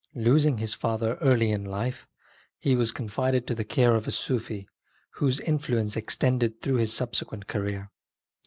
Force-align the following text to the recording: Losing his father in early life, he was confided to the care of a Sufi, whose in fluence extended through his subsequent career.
Losing 0.15 0.57
his 0.57 0.73
father 0.73 1.13
in 1.13 1.19
early 1.19 1.55
life, 1.57 2.07
he 2.57 2.75
was 2.75 2.91
confided 2.91 3.45
to 3.45 3.53
the 3.53 3.63
care 3.63 3.93
of 3.93 4.07
a 4.07 4.11
Sufi, 4.11 4.67
whose 5.17 5.39
in 5.39 5.59
fluence 5.59 5.95
extended 5.95 6.59
through 6.59 6.77
his 6.77 6.91
subsequent 6.91 7.45
career. 7.45 7.91